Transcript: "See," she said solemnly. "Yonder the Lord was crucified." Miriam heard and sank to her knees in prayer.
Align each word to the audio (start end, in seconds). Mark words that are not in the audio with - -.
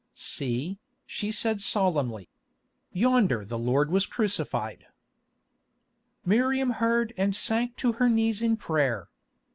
"See," 0.15 0.79
she 1.05 1.31
said 1.31 1.61
solemnly. 1.61 2.27
"Yonder 2.91 3.45
the 3.45 3.59
Lord 3.59 3.91
was 3.91 4.07
crucified." 4.07 4.87
Miriam 6.25 6.71
heard 6.81 7.13
and 7.17 7.35
sank 7.35 7.75
to 7.75 7.91
her 7.91 8.09
knees 8.09 8.41
in 8.41 8.57
prayer. 8.57 9.09